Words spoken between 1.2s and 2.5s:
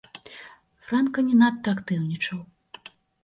не надта актыўнічаў.